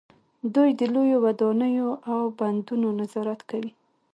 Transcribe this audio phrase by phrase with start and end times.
[0.55, 3.71] دوی د لویو ودانیو او بندونو نظارت کوي.